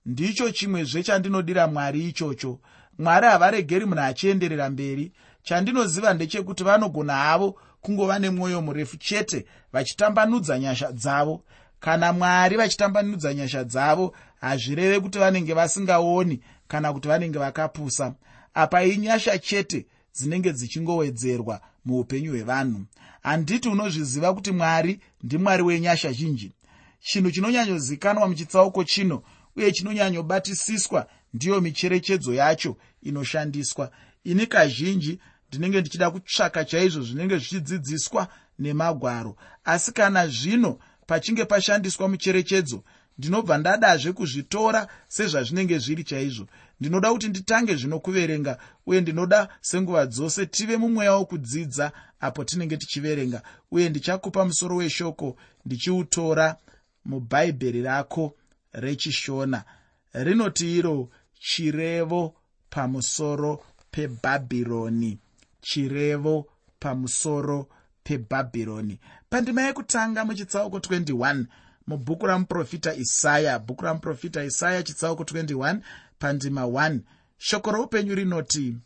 Ndicho 0.07 0.51
chimwezve 0.51 1.03
chandinodira 1.03 1.67
mwari 1.67 2.09
ichocho. 2.09 2.59
Mwari 2.99 3.27
havaregeri 3.27 3.85
munhu 3.85 4.01
achienderera 4.03 4.71
mberi. 4.71 5.13
Chandinoziva 5.43 6.15
ndechekuti 6.15 6.65
vanogona 6.65 7.15
havo 7.17 7.61
kungova 7.81 8.19
nemwoyo 8.19 8.63
murefu 8.63 8.97
chete 8.97 9.47
vachitambanudza 9.73 10.59
nyasha 10.59 10.93
dzavo. 10.93 11.43
Kana 11.81 12.13
mwari 12.13 12.57
vachitambanudza 12.57 13.35
nyasha 13.35 13.65
dzavo 13.65 14.15
hazvireve 14.41 15.01
kuti 15.01 15.19
vanenge 15.19 15.55
vasingaoni 15.55 16.41
kana 16.69 16.93
kuti 16.93 17.09
vanenge 17.09 17.39
vakapusa. 17.39 18.15
Apa 18.55 18.85
inyasha 18.85 19.39
chete 19.39 19.87
dzinenge 20.15 20.53
dzichingowedzerwa 20.53 21.61
muupenyu 21.85 22.31
hwevanhu. 22.31 22.85
Handiti 23.23 23.69
unozviziva 23.69 24.35
kuti 24.35 24.53
mwari 24.53 25.01
ndimwari 25.23 25.63
wenyasha 25.63 26.13
zhinji. 26.13 26.53
Chinhu 27.01 27.31
chinonyanyozikanwa 27.31 28.29
muchitsauko 28.29 28.85
chino 28.85 29.23
uye 29.57 29.73
chinonyanyobatisiswa 29.73 31.07
ndiyo 31.35 31.61
micherechedzo 31.61 32.35
yacho 32.35 32.77
inoshandiswa. 33.03 33.91
Ini 34.25 34.47
kazhinji 34.47 35.19
ndinenge 35.49 35.81
ndichida 35.81 36.11
kutsvaka 36.11 36.65
chaizvo 36.65 37.03
zvinenge 37.03 37.39
zvichidzidziswa 37.39 38.29
nemagwaro. 38.59 39.37
Asi 39.65 39.93
kana 39.93 40.29
zvino 40.29 40.79
pachinge 41.07 41.45
pashandiswa 41.45 42.09
mucherechedzo 42.09 42.85
ndinobva 43.19 43.59
ndadazve 43.59 44.13
kuzvitora 44.13 44.89
sezvazvinenge 45.09 45.79
zviri 45.79 46.05
chaizvo. 46.05 46.47
Ndinoda 46.81 47.13
kuti 47.13 47.29
nditange 47.29 47.75
zvino 47.77 48.01
kuverenga 48.01 48.59
uye 48.87 49.01
ndinoda 49.01 49.49
senguva 49.61 50.07
dzose 50.07 50.47
tive 50.47 50.77
mumweya 50.77 51.13
wokudzidza 51.15 51.93
apo 52.21 52.45
tinenge 52.45 52.77
tichiverenga. 52.77 53.43
Uye 53.71 53.89
ndichakupa 53.89 54.45
musoro 54.45 54.77
weshoko 54.77 55.37
ndichiutora 55.67 56.57
mubhaibheri 57.05 57.83
rako 57.83 58.35
rechishona. 58.73 59.65
Rinoti 60.13 60.77
iro 60.79 61.09
chirevo 61.41 62.35
pamusoro 62.71 63.65
pebhabhironi. 63.91 65.19
Chirevo 65.61 66.47
pamusoro 66.81 67.69
pebhabhironi. 68.05 68.99
Pandima 69.31 69.63
yekutanga 69.63 70.25
muchitsauko 70.25 70.79
21 70.79 71.45
mubhuku 71.89 72.27
ramuprofita 72.27 72.95
isaya. 72.95 73.59
Bhuku 73.59 73.85
ramuprofita 73.85 74.45
isaya 74.45 74.83
chitsauko 74.83 75.23
21 75.23 75.81
pandima 76.19 76.63
1 76.63 76.99
shoko 77.39 77.71
roupenyu 77.71 78.15
rinoti 78.15 78.77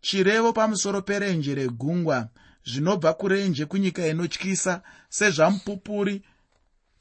chirevo 0.00 0.52
pamusoro 0.52 1.02
perenje 1.02 1.54
regungwa 1.54 2.28
zvinobva 2.64 3.14
kurenje 3.14 3.66
kunyika 3.66 4.06
inotyisa 4.06 4.82
sezvamupupuri 5.08 6.22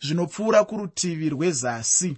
zvinopfuura 0.02 0.64
kurutivi 0.64 1.30
rwezasi. 1.30 2.18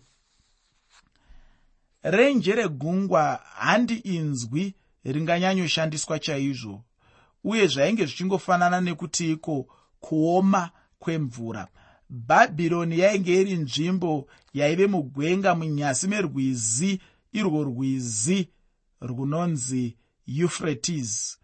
Renje 2.04 2.52
regungwa 2.56 3.42
handi 3.56 3.96
inzwi 3.96 4.76
ringanyanyoshandiswa 5.06 6.20
chaizvo 6.20 6.84
uye 7.44 7.68
zvainge 7.68 8.06
zvichingofanana 8.06 8.82
nekuti 8.82 9.32
iko 9.32 9.68
kuoma 10.00 10.70
kwemvura 11.00 11.68
bhabhironi 12.14 13.00
yainge 13.00 13.42
iri 13.42 13.56
nzvimbo 13.58 14.28
yaive 14.54 14.88
mugwenga 14.88 15.56
munyasi 15.56 16.08
merwizi 16.08 17.02
irwo 17.34 17.64
rwizi 17.64 18.50
runonzi 19.02 19.98
euphrates. 20.28 21.38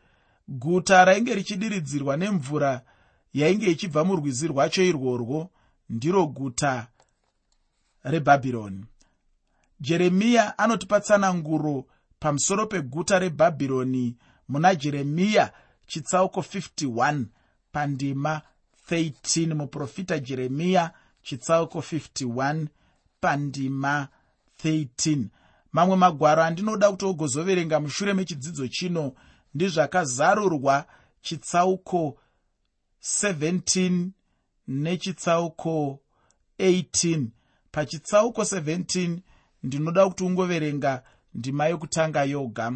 Guta 0.48 1.06
rainge 1.06 1.36
richidiridzirwa 1.36 2.18
nemvura 2.18 2.82
yainge 3.34 3.72
ichibva 3.72 4.04
murwizi 4.06 4.48
rwacho 4.48 4.84
irworwo 4.84 5.50
ndiro 5.90 6.28
guta 6.28 6.88
rebhabhironi. 8.04 8.86
Jeremiya 9.80 10.58
anotipa 10.58 11.00
tsananguro 11.00 11.86
pamusoro 12.20 12.66
peguta 12.66 13.20
rebhabhironi 13.20 14.16
muna 14.50 14.76
jeremiya 14.76 15.54
chitsauko 15.88 16.40
51 16.42 17.26
pandima 17.72 18.42
13 18.90 19.54
muprofita 19.54 20.20
jeremiya 20.20 20.92
chitsauko 21.22 21.80
51 21.80 22.68
pandima 23.22 24.08
13 24.64 25.24
mamwe 25.72 25.96
magwaro 25.96 26.44
andinoda 26.44 26.92
kuti 26.92 27.06
ogozoverenga 27.06 27.80
mushure 27.80 28.14
mechidzidzo 28.14 28.68
chino 28.68 29.14
ndizvakazarurwa 29.54 30.86
chitsauko 31.22 32.18
17 33.02 34.08
nechitsauko 34.68 36.00
18 36.60 37.26
pachitsauko 37.72 38.42
17 38.42 39.20
ndinoda 39.64 40.10
kuti 40.10 40.24
ungoverenga 40.24 41.04
ndima 41.34 41.68
yokutanga 41.68 42.24
yoga. 42.24 42.74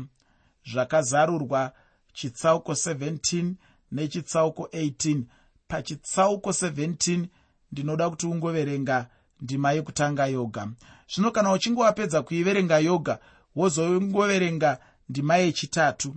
Zvakazarurwa 0.71 1.73
chitsauko 2.13 2.71
17 2.71 3.53
nechitsauko 3.91 4.63
18 4.63 5.23
pachitsauko 5.73 6.49
17 6.49 7.25
ndinoda 7.71 8.09
kuti 8.09 8.27
ungoverenga 8.27 9.07
ndima 9.41 9.71
yekutanga 9.71 10.25
yoga. 10.25 10.67
Zvino 11.13 11.31
kana 11.31 11.51
uchinge 11.51 11.81
wapedza 11.81 12.21
kuiverenga 12.21 12.79
yoga 12.79 13.19
wozongoverenga 13.55 14.79
ndima 15.09 15.35
yechitatu. 15.37 16.15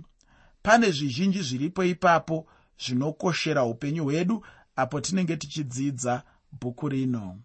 Pane 0.61 0.91
zvizhinji 0.91 1.41
zviripo 1.41 1.83
ipapo 1.83 2.47
zvinokoshera 2.85 3.63
upenyu 3.63 4.03
hwedu 4.03 4.45
apo 4.75 5.01
tinenge 5.01 5.37
tichidzidza 5.37 6.23
bhuku 6.51 6.89
rino. 6.89 7.37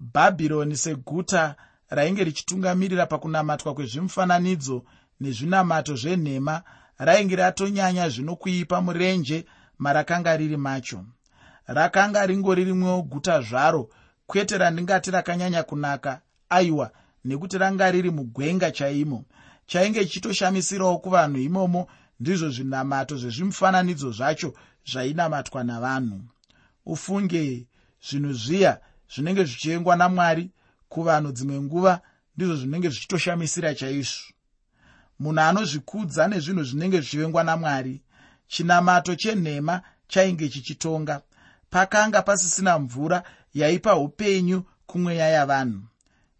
Bhabhironi 0.00 0.76
seguta 0.76 1.56
rainge 1.88 2.24
richitungamirira 2.24 3.06
pakunamatwa 3.06 3.74
kwezvimufananidzo 3.74 4.84
nezvinamato 5.20 5.96
zvenhema 5.96 6.62
rainge 6.98 7.36
ratonyanya 7.36 8.08
zvino 8.08 8.36
kuipa 8.36 8.80
murenje 8.80 9.44
marakanga 9.78 10.36
riri 10.36 10.56
macho 10.56 11.04
rakanga 11.68 12.26
ringori 12.26 12.64
rimwewo 12.64 13.02
guta 13.02 13.40
zvaro 13.40 13.90
kwete 14.26 14.58
randingati 14.58 15.10
rakanyanya 15.10 15.62
kunaka 15.62 16.20
aiwa 16.48 16.90
nekuti 17.24 17.58
ranga 17.58 17.90
riri 17.90 18.10
mugwenga 18.10 18.70
chaimo. 18.70 19.24
Chainge 19.66 20.04
chichitoshamisirawo 20.04 20.98
kuvanhu 20.98 21.38
imomo 21.38 21.88
ndizvo 22.20 22.50
zvinamato 22.50 23.16
zvezvimufananidzo 23.16 24.10
zvacho 24.12 24.54
zvainamatwa 24.90 25.64
navanhu. 25.64 26.20
Ufunge 26.86 27.66
zvinhu 28.08 28.32
zviya 28.32 28.80
zvinenge 29.14 29.44
zvichiengwa 29.44 29.96
namwari 29.96 30.50
kuvanhu 30.88 31.32
dzimwe 31.32 31.60
nguva 31.60 32.00
ndizvo 32.36 32.56
zvinenge 32.56 32.88
zvichitoshamisira 32.88 33.74
chaizvo. 33.74 34.32
Munhu 35.18 35.40
anozvikudza 35.40 36.28
nezvinhu 36.28 36.64
zvinenge 36.64 37.00
zvichivengwa 37.00 37.44
namwari 37.44 38.02
chinamato 38.46 39.14
chenhema 39.14 39.82
chainge 40.08 40.48
chichitonga 40.48 41.20
pakanga 41.70 42.22
pasisina 42.22 42.78
mvura 42.78 43.22
yaipa 43.54 43.96
upenyu 43.96 44.62
kumweya 44.86 45.28
yavanhu. 45.28 45.82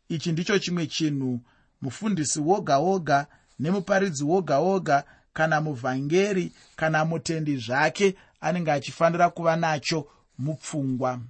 Ichi 0.09 0.33
ndicho 0.33 0.59
chimwe 0.59 0.87
chinhu 0.87 1.41
mufundisi 1.83 2.41
woga 2.41 2.79
woga 2.79 3.27
nemuparidzi 3.59 4.25
woga 4.25 4.59
woga 4.59 5.05
kana 5.33 5.61
muvhangeri 5.61 6.53
kana 6.77 7.05
mutendi 7.05 7.57
zvake 7.57 8.15
anenge 8.41 8.73
achifanira 8.73 9.31
kuva 9.31 9.57
nacho 9.57 10.09
mupfungwa. 10.39 11.21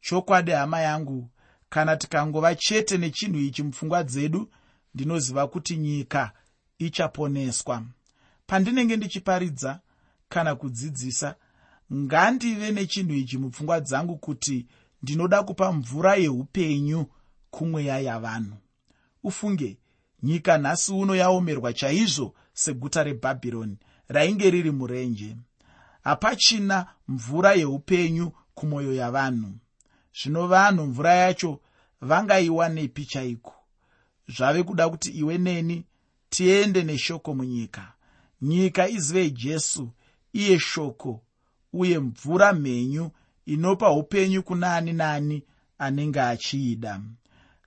Chokwadi 0.00 0.50
hama 0.50 0.80
yangu 0.80 1.28
kana 1.68 1.96
tikangova 1.96 2.54
chete 2.54 2.98
nechinhu 2.98 3.38
ichi 3.38 3.62
mupfungwa 3.62 4.04
dzedu 4.04 4.50
ndinoziva 4.94 5.46
kuti 5.46 5.76
nyika 5.76 6.32
ichaponeswa. 6.78 7.82
Pandinenge 8.46 8.96
ndichiparidza 8.96 9.80
kana 10.28 10.54
kudzidzisa 10.54 11.34
ngandive 11.92 12.70
nechinhu 12.70 13.14
ichi 13.14 13.38
mupfungwa 13.38 13.80
dzangu 13.80 14.16
kuti 14.16 14.66
ndinoda 15.02 15.42
kupa 15.42 15.72
mvura 15.72 16.16
yeupenyu 16.16 17.06
kumweya 17.50 17.98
yavanhu. 17.98 18.56
Ufunge 19.22 19.78
nyika 20.22 20.58
nhasi 20.58 20.92
uno 20.92 21.14
yaomerwa 21.14 21.72
chaizvo 21.72 22.34
seguta 22.52 23.02
rebhabhironi 23.02 23.76
rainge 24.08 24.50
riri 24.50 24.70
murenje. 24.70 25.36
Hapachina 26.04 26.86
mvura 27.08 27.54
yeupenyu 27.54 28.32
kumwoyo 28.54 28.94
yavanhu. 28.94 29.52
Zvino 30.22 30.46
vanhu 30.46 30.86
mvura 30.86 31.14
yacho 31.14 31.60
vangaiwanepi 32.00 33.04
chaiko? 33.04 33.54
Zvave 34.28 34.62
kuda 34.62 34.88
kuti 34.88 35.10
iwe 35.10 35.38
neni 35.38 35.84
tiende 36.30 36.82
neshoko 36.82 37.34
munyika. 37.34 37.92
Nyika 38.42 38.88
izive 38.88 39.30
jesu 39.30 39.90
iye 40.32 40.58
shoko 40.58 41.22
uye 41.72 41.98
mvura 41.98 42.52
mhenyu 42.52 43.10
inopa 43.46 43.90
upenyu 43.92 44.42
kuna 44.42 44.74
ani 44.76 44.92
naani 44.92 45.42
anenge 45.78 46.20
achiida. 46.20 47.00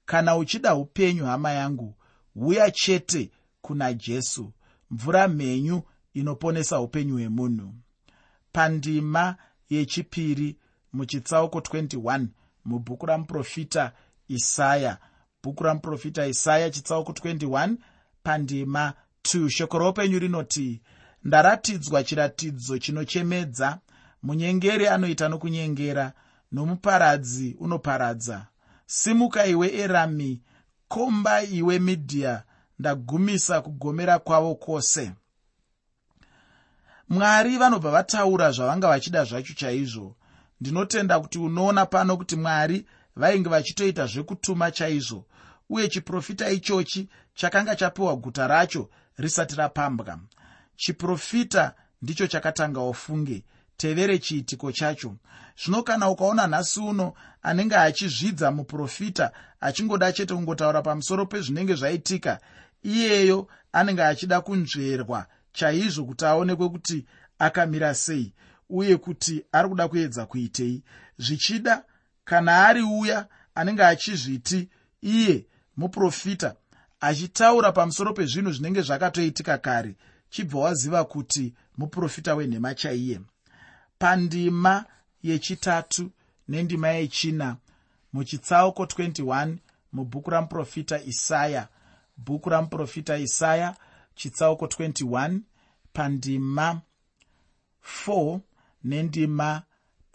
Kana 0.06 0.38
uchida 0.38 0.76
upenyu 0.76 1.26
hama 1.26 1.52
yangu 1.52 1.96
uya 2.36 2.72
chete 2.72 3.32
kuna 3.62 3.94
jesu. 3.94 4.52
Mvura 4.92 5.28
mhenyu 5.28 5.82
inoponesa 6.14 6.80
upenyu 6.80 7.14
hwemunhu. 7.14 7.74
Pandima 8.52 9.36
yechipiri 9.70 10.58
muchitsauko 10.94 11.60
21 11.60 12.26
mubhuku 12.66 13.06
ramuprofita 13.06 13.92
isaya. 14.28 14.98
Bhuku 15.44 15.64
ramuprofita 15.64 16.28
isaya 16.28 16.70
chitsauko 16.70 17.12
21 17.12 17.76
pandima 18.24 18.94
2 19.24 19.50
shoko 19.50 19.80
roupenyu 19.80 20.20
rinoti 20.20 20.82
ndaratidzwa 21.24 22.04
chiratidzo 22.04 22.78
chinochemedza 22.78 23.80
munyengeri 24.26 24.88
anoita 24.88 25.30
nokunyengera 25.30 26.14
nomuparadzi 26.52 27.56
unoparadza. 27.60 28.48
Simuka 28.86 29.46
iwe 29.46 29.68
erami 29.78 30.42
komba 30.88 31.44
iwe 31.44 31.80
midhiya 31.80 32.44
ndagumisa 32.80 33.62
kugomera 33.62 34.20
kwavo 34.20 34.56
kwose. 34.56 35.12
Mwari 37.10 37.58
vanobva 37.58 37.92
vataura 37.92 38.52
zvavanga 38.52 38.88
vachida 38.88 39.24
zvacho 39.24 39.54
chaizvo. 39.54 40.16
Ndinotenda 40.62 41.20
kuti 41.20 41.40
unoona 41.40 41.86
pano 41.86 42.18
kuti 42.18 42.36
mwari 42.36 42.86
vainge 43.16 43.50
vachitoita 43.50 44.06
zvekutuma 44.06 44.72
chaizvo 44.72 45.26
uye 45.70 45.88
chiprofita 45.88 46.50
ichochi 46.50 47.10
chakanga 47.34 47.76
chapiwa 47.76 48.16
guta 48.16 48.48
racho 48.48 48.90
risati 49.18 49.56
rapambwa. 49.56 50.20
Chiprofita 50.76 51.74
ndicho 52.02 52.28
chakatanga 52.28 52.82
ufunge 52.82 53.44
tevere 53.78 54.20
chiitiko 54.20 54.72
chacho. 54.72 55.16
Zvino 55.58 55.84
kana 55.84 56.10
ukaona 56.10 56.48
nhasi 56.48 56.80
uno 56.80 57.14
anenge 57.42 57.76
achizvidza 57.76 58.52
muprofita 58.52 59.32
achingoda 59.62 60.12
chete 60.12 60.34
kungotaura 60.34 60.82
pamusoro 60.82 61.26
pezvinenge 61.26 61.76
zvaitika 61.76 62.40
iyeyo 62.84 63.48
anenge 63.72 64.04
achida 64.04 64.42
kunzverwa. 64.42 65.26
Chaizvo 65.54 66.06
kuti 66.06 66.26
aonekwe 66.26 66.70
kuti 66.70 67.06
akamira 67.40 67.94
sei 67.94 68.34
uye 68.70 68.98
kuti 68.98 69.44
ari 69.52 69.70
kuda 69.70 69.88
kuedza 69.88 70.26
kuitei. 70.26 70.84
Zvichida 71.18 71.84
kana 72.26 72.68
ari 72.68 72.82
uya 72.82 73.28
anenge 73.56 73.84
achizviti 73.84 74.70
iye 75.02 75.46
muprofita 75.78 76.56
achitaura 77.00 77.72
pamusoro 77.72 78.14
pezvinhu 78.14 78.52
zvinenge 78.52 78.82
zvakatoitika 78.82 79.58
kare 79.58 79.96
chibva 80.30 80.60
waziva 80.60 81.06
kuti 81.06 81.54
muprofita 81.78 82.36
wenhema 82.36 82.76
chaiye 82.76 83.22
pandima 84.06 84.86
yechitatu 85.24 86.12
nendima 86.48 86.90
yechina. 86.90 87.58
Muchitsauko 88.14 88.84
21 88.84 89.58
mubhuku 89.94 90.30
ramuprofita 90.30 91.04
isaya. 91.04 91.68
Bhuku 92.18 92.50
ramuprofita 92.50 93.18
isaya 93.18 93.76
chitsauko 94.16 94.66
21 94.66 95.40
pandima 95.94 96.82
4 98.08 98.40
nendima 98.84 99.62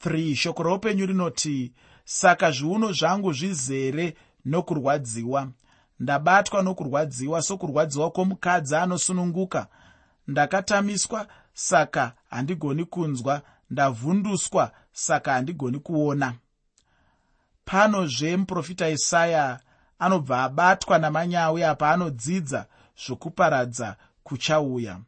3 0.04 0.34
shoko 0.34 0.62
roupenyu 0.62 1.06
rinoti 1.06 1.72
saka 2.04 2.50
zviuno 2.50 2.92
zvangu 2.92 3.32
zvizere 3.32 4.16
nokurwadziwa. 4.44 5.50
Ndabatwa 6.00 6.62
nokurwadziwa 6.62 7.42
sokurwadziwa 7.42 8.10
kwomukadzi 8.10 8.76
anosununguka. 8.76 9.66
Ndakatamiswa 10.28 11.28
saka 11.52 12.12
handigoni 12.28 12.84
kunzwa 12.84 13.42
ndavhunduswa 13.70 14.72
saka 14.92 15.32
handigoni 15.32 15.78
kuona. 15.78 16.34
Panozve 17.64 18.36
muprofita 18.36 18.88
isaya 18.88 19.60
anobva 19.98 20.42
abatwa 20.42 20.98
namanyawi 20.98 21.64
apa 21.64 21.90
anodzidza 21.90 22.66
zvokuparadza 23.06 23.96
kuchauya. 24.22 24.98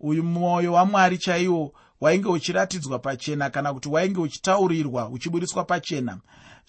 Uyu 0.00 0.24
mwoyo 0.24 0.72
wamwari 0.72 1.18
chaiwo 1.18 1.72
wainge 2.00 2.28
uchiratidzwa 2.28 2.98
pachena 2.98 3.50
kana 3.50 3.74
kuti 3.74 3.88
wainge 3.88 4.20
uchitaurirwa 4.20 5.08
uchiburiswa 5.08 5.64
pachena. 5.64 6.18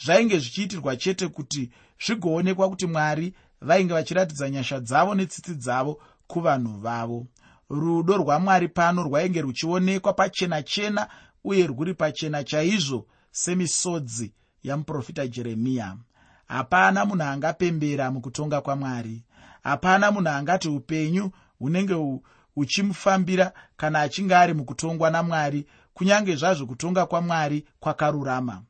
Zvainge 0.06 0.40
zvichiitirwa 0.40 0.96
chete 0.96 1.28
kuti 1.28 1.72
zvigoonekwa 2.06 2.70
kuti 2.70 2.88
mwari 2.88 3.34
vainge 3.62 3.94
vachiratidza 3.94 4.50
nyasha 4.50 4.80
dzavo 4.80 5.16
netsitsi 5.16 5.56
dzavo 5.56 6.02
kuvanhu 6.28 6.78
vavo. 6.80 7.26
Rudo 7.70 8.18
rwamwari 8.18 8.68
pano 8.68 9.04
rwainge 9.04 9.42
ruchionekwa 9.42 10.14
pachena 10.14 10.64
chena 10.64 11.08
uye 11.44 11.68
rwuri 11.68 11.94
pachena 11.94 12.44
chaizvo 12.44 13.06
semisodzi 13.32 14.34
yamuprofita 14.64 15.28
jeremiya. 15.28 15.98
Hapana 16.48 17.06
munhu 17.06 17.24
angapembera 17.24 18.12
mukutonga 18.12 18.62
kwamwari. 18.62 19.24
Hapana 19.64 20.12
munhu 20.12 20.30
angati 20.30 20.70
upenyu 20.70 21.32
hunenge 21.60 22.22
huchimufambira 22.56 23.54
kana 23.78 24.02
achinge 24.02 24.36
ari 24.36 24.54
mukutongwa 24.54 25.10
namwari 25.10 25.68
kunyange 25.94 26.36
zvazvo 26.36 26.66
kutonga 26.66 27.06
kwamwari 27.06 27.66
kwakarurama. 27.80 28.64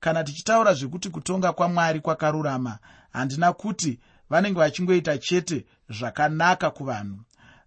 Kana 0.00 0.24
tichitaura 0.24 0.74
zvekuti 0.74 1.10
kutonga 1.10 1.52
kwamwari 1.52 2.00
kwakarurama 2.00 2.78
handina 3.12 3.52
kuti 3.52 4.00
vanenge 4.30 4.58
vachingoita 4.58 5.18
chete 5.18 5.64
zvakanaka 5.88 6.70
kuvanhu. 6.70 7.20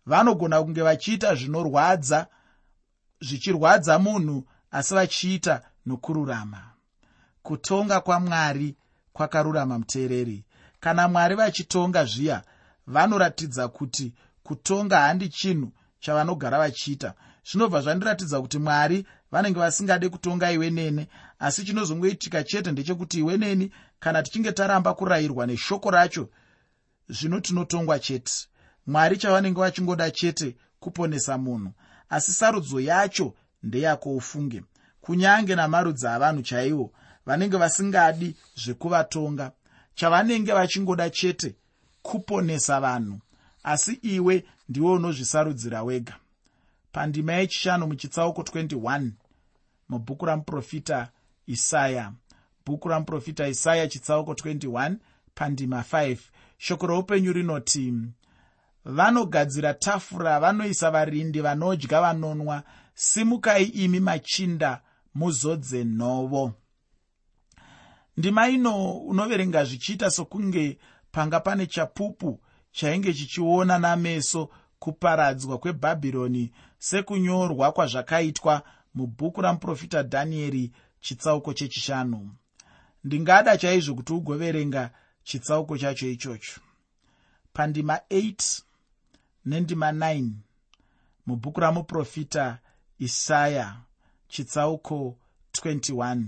Vanogona 0.06 0.64
kunge 0.64 0.82
vachiita 0.82 1.36
zvinorwadza 1.36 2.28
zvichirwadza 3.22 4.00
munhu 4.00 4.44
asi 4.72 4.94
vachiita 4.94 5.62
nokururama. 5.86 6.72
Kutonga 7.44 8.02
kwamwari 8.02 8.76
kwakarurama 9.14 9.80
muteereri. 9.80 10.46
Kana 10.80 11.08
mwari 11.08 11.36
vachitonga 11.36 12.06
zviya 12.06 12.44
vanoratidza 12.88 13.68
kuti 13.68 14.14
kutonga 14.44 15.00
handi 15.00 15.30
chinhu 15.30 15.72
chavanogara 16.00 16.58
vachiita. 16.58 17.14
Zvinobva 17.52 17.82
zvandiratidza 17.82 18.42
kuti 18.42 18.58
mwari 18.60 19.08
vanenge 19.32 19.60
vasingade 19.60 20.10
kutonga 20.10 20.52
iwe 20.52 20.70
nene 20.70 21.08
asi 21.40 21.64
chinozongoitika 21.66 22.44
chete 22.44 22.72
ndechekuti 22.72 23.20
iwe 23.20 23.38
neni 23.38 23.72
kana 24.00 24.24
tichinge 24.24 24.52
taramba 24.52 24.94
kurayirwa 24.94 25.48
neshoko 25.48 25.92
racho 25.92 26.30
zvino 27.10 27.40
tinotongwa 27.40 28.00
chete. 28.00 28.48
Mwari 28.88 29.18
chavanenge 29.18 29.60
vachingoda 29.60 30.12
chete 30.12 30.56
kuponesa 30.80 31.38
munhu 31.38 31.72
asi 32.10 32.34
sarudzo 32.34 32.80
yacho 32.80 33.34
ndeyako 33.64 34.16
ufunge. 34.16 34.64
Kunyange 35.02 35.56
namarudzi 35.56 36.08
avanhu 36.08 36.42
chaivo 36.42 36.92
vanenge 37.26 37.58
vasingadi 37.58 38.36
zvekuvatonga 38.56 39.52
chavanenge 39.96 40.54
vachingoda 40.54 41.10
chete 41.10 41.56
kuponesa 42.02 42.80
vanhu 42.80 43.20
asi 43.64 43.94
iwe 43.94 44.46
ndiwe 44.70 44.92
unozvisarudzira 44.92 45.84
wega. 45.84 46.16
Pandima 46.92 47.34
yechishanu 47.34 47.88
muchitsauko 47.88 48.42
21 48.42 49.12
mubhuku 49.90 50.26
ramuprofita 50.26 51.10
isaya. 51.48 52.14
Bhuku 52.66 52.90
ramuprofita 52.90 53.48
isaya 53.48 53.88
chitsauko 53.88 54.34
21 54.34 54.96
pandima 55.36 55.82
5 55.92 56.18
shoko 56.58 56.88
roupenyu 56.88 57.34
rinoti 57.34 57.94
vanogadzira 58.88 59.74
tafura 59.74 60.40
vanoisa 60.40 60.92
varindi 60.92 61.42
vanodya 61.42 62.02
vanonwa. 62.02 62.64
Simukai 62.94 63.64
imi 63.64 64.00
machinda 64.00 64.82
muzodze 65.16 65.84
nhovo 65.84 66.54
ndima 68.18 68.50
ino 68.50 68.92
unoverenga 68.92 69.66
zvichiita 69.66 70.12
sokunge 70.12 70.78
panga 71.12 71.40
pane 71.40 71.66
chapupu 71.66 72.40
chainge 72.72 73.14
chichiona 73.14 73.80
nameso 73.80 74.50
kuparadzwa 74.80 75.58
kwebhabhironi 75.58 76.52
sekunyorwa 76.80 77.72
kwazvakaitwa 77.72 78.62
mubhuku 78.96 79.42
ramuprofita 79.42 80.04
dhanieri 80.04 80.72
chitsauko 81.00 81.54
chechishanu. 81.54 82.36
Ndingada 83.04 83.58
chaizvo 83.58 83.96
kuti 83.96 84.14
ugoverenga 84.14 84.92
chitsauko 85.24 85.78
chacho 85.78 86.08
ichocho. 86.10 86.62
Pandima 87.54 88.00
8 88.10 88.62
nendima 89.48 89.92
9 89.92 90.30
mubhuku 91.26 91.60
ramuprofita 91.60 92.60
isaya 93.00 93.76
chitsauko 94.28 95.18
21 95.64 96.24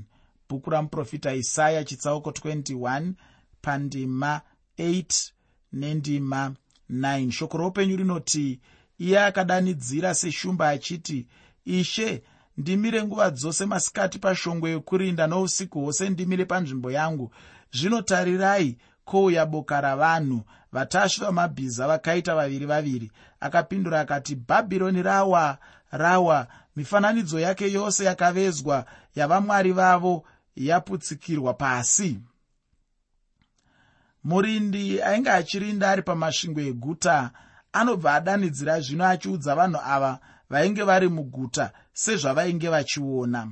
bhuku 0.49 0.69
ramuprofita 0.69 1.33
isaya 1.33 1.83
chitsauko 1.83 2.29
21 2.29 3.13
pandima 3.61 4.41
8 4.77 5.31
nendima 5.73 6.55
9 6.91 7.31
shoko 7.31 7.57
roupenyu 7.57 7.97
rinoti 7.97 8.59
iye 8.99 9.19
akadanidzira 9.19 10.15
seshumba 10.15 10.69
achiti 10.69 11.27
ishe 11.65 12.23
ndimire 12.57 13.03
nguva 13.03 13.31
dzose 13.31 13.65
masikati 13.65 14.19
pashongwe 14.19 14.71
yokurinda 14.71 15.27
nousiku 15.27 15.79
hwose 15.81 16.09
ndimire 16.09 16.45
panzvimbo 16.45 16.91
yangu. 16.91 17.31
Zvinotarirai 17.71 18.77
kouya 19.05 19.45
boka 19.45 19.81
ravanhu 19.81 20.43
vatasvi 20.71 21.25
vamabhiza 21.25 21.87
vakaita 21.87 22.35
vaviri 22.35 22.65
vaviri. 22.65 23.11
Akapindura 23.39 23.99
akati 23.99 24.35
bhabhironi 24.35 25.03
rawa 25.03 25.57
rawa. 25.91 26.47
Mifananidzo 26.75 27.39
yake 27.39 27.71
yose 27.71 28.05
yakavezwa 28.05 28.85
yavamwari 29.15 29.71
vavo 29.71 30.25
yaputsikirwa 30.55 31.53
pasi. 31.53 32.19
Murindi 34.23 35.01
ainge 35.01 35.29
achirinda 35.29 35.89
ari 35.89 36.01
pamasvingo 36.01 36.61
eguta 36.61 37.31
anobva 37.73 38.13
adanidzira 38.13 38.79
zvino 38.81 39.05
achiudza 39.07 39.55
vanhu 39.55 39.79
ava 39.83 40.19
vainge 40.49 40.83
vari 40.83 41.07
muguta 41.07 41.71
sezvavainge 41.93 42.69
vachiona. 42.69 43.47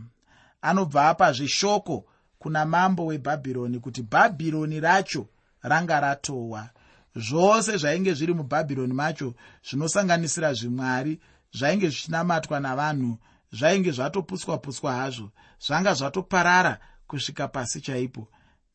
Anobva 0.62 1.10
apazve 1.10 1.48
shoko 1.48 2.06
kuna 2.40 2.66
mambo 2.66 3.06
webhabhironi 3.06 3.80
kuti 3.80 4.02
bhabhironi 4.02 4.80
racho 4.80 5.28
ranga 5.62 6.00
ratowa 6.00 6.70
zvose 7.16 7.78
zvainge 7.78 8.14
zviri 8.14 8.34
mubhabhironi 8.34 8.94
macho 8.94 9.36
zvinosanganisira 9.70 10.54
zvimwari 10.54 11.20
zvainge 11.54 11.90
zvichinamatwa 11.90 12.60
navanhu 12.60 13.18
zvainge 13.52 13.92
zvatoputswa-putswa 13.92 14.94
hazvo 14.96 15.32
zvanga 15.68 15.94
zvatoparara 15.94 16.80
kusvika 17.08 17.48
pasi 17.48 17.82
chaipo. 17.82 18.28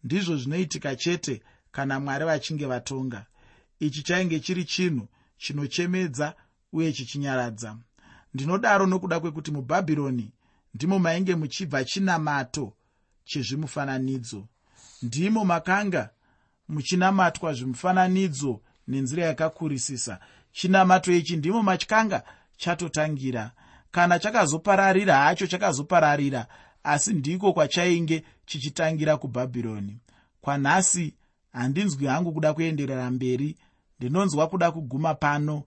Ndizvo 0.05 0.37
zvinoitika 0.37 0.97
chete 0.97 1.43
kana 1.73 2.01
mwari 2.01 2.25
vachinge 2.25 2.67
vatonga. 2.67 3.27
Ichi 3.81 4.03
chainge 4.03 4.41
chiri 4.41 4.65
chinhu 4.65 5.09
chinochemedza 5.39 6.35
uye 6.73 6.93
chichinyaradza. 6.93 7.77
Ndinodaro 8.35 8.87
nokuda 8.87 9.21
kwekuti 9.21 9.51
mubhabhironi 9.51 10.33
ndimo 10.75 10.99
mainge 10.99 11.35
muchibva 11.35 11.85
chinamato 11.85 12.73
chezvimufananidzo. 13.25 14.49
Ndimo 15.03 15.45
makanga 15.45 16.11
muchinamatwa 16.69 17.53
zvimufananidzo 17.53 18.61
nenzira 18.89 19.25
yakakurisisa. 19.25 20.21
Chinamato 20.53 21.13
ichi 21.13 21.37
ndimo 21.37 21.63
machikanga 21.63 22.23
chatotangira. 22.57 23.51
Kana 23.91 24.19
chakazopararira 24.19 25.17
hacho 25.17 25.47
chakazopararira 25.47 26.47
asi 26.85 27.13
ndiko 27.15 27.53
kwachainge 27.53 28.25
chichitangira 28.47 29.17
kubhabhironi. 29.17 29.99
Kwanhasi 30.41 31.15
handinzwi 31.53 32.07
hangu 32.07 32.33
kuda 32.33 32.55
kuenderera 32.55 33.11
mberi 33.11 33.57
ndinonzwa 33.99 34.49
kuda 34.49 34.73
kuguma 34.73 35.15
pano 35.15 35.63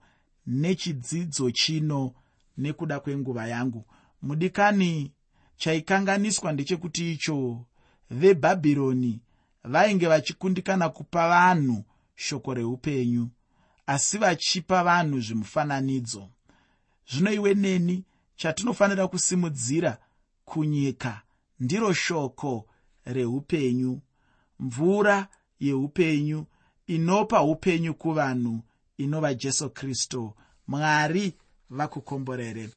nechidzidzo 0.46 1.50
chino 1.50 2.12
nekuda 2.58 3.00
kwenguva 3.00 3.46
yangu. 3.48 3.84
Mudikani 4.22 5.12
chaikanganiswa 5.56 6.52
ndechekuti 6.52 7.12
icho 7.12 7.64
vebhabhironi 8.10 9.20
vainge 9.66 10.06
vachikundikana 10.06 10.88
kupa 10.88 11.28
vanhu 11.28 11.84
shoko 12.14 12.54
reupenyu 12.54 13.28
asi 13.86 14.18
vachipa 14.18 14.84
vanhu 14.84 15.20
zvimufananidzo. 15.20 16.28
Zvino 17.10 17.32
iwe 17.32 17.54
neni 17.54 18.04
chatinofanira 18.36 19.08
kusimudzira 19.08 19.98
kunyika 20.44 21.22
ndiro 21.60 21.92
shoko 21.92 22.66
reupenyu. 23.04 24.00
Mvura 24.60 25.28
yeupenyu 25.60 26.46
inopa 26.86 27.42
upenyu 27.42 27.94
kuvanhu 27.94 28.60
inova 28.98 29.34
jesu 29.34 29.70
kristu 29.70 30.34
mwari 30.66 31.34
vakukomborere 31.70 32.70